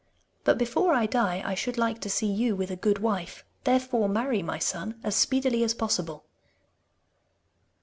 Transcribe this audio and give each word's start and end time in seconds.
But 0.45 0.57
before 0.57 0.95
I 0.95 1.05
die 1.05 1.43
I 1.45 1.53
should 1.53 1.77
like 1.77 2.01
to 2.01 2.09
see 2.09 2.25
you 2.25 2.55
with 2.55 2.71
a 2.71 2.75
good 2.75 2.97
wife; 2.97 3.45
therefore 3.65 4.09
marry, 4.09 4.41
my 4.41 4.57
son, 4.57 4.99
as 5.03 5.15
speedily 5.15 5.63
as 5.63 5.75
possible. 5.75 6.25